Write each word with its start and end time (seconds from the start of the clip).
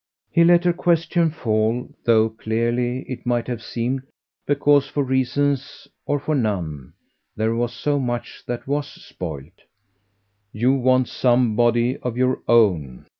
He 0.31 0.43
let 0.43 0.63
her 0.63 0.73
question 0.73 1.29
fall 1.29 1.87
though 2.05 2.27
clearly, 2.27 3.01
it 3.03 3.23
might 3.23 3.45
have 3.45 3.61
seemed, 3.61 4.01
because, 4.47 4.87
for 4.87 5.03
reasons 5.03 5.87
or 6.07 6.19
for 6.19 6.33
none, 6.33 6.93
there 7.35 7.53
was 7.53 7.71
so 7.71 7.99
much 7.99 8.43
that 8.47 8.65
WAS 8.67 8.87
spoiled. 8.87 9.61
"You 10.51 10.73
want 10.73 11.07
somebody 11.07 11.97
of 11.97 12.17
your 12.17 12.41
own." 12.47 13.05